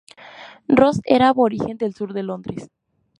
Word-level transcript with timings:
Rose 0.79 1.01
era 1.05 1.27
aborigen 1.27 1.77
del 1.77 1.93
sur 1.93 2.11
de 2.13 2.23
Londres. 2.23 2.71